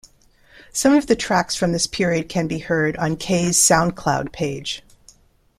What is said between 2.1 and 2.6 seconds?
can be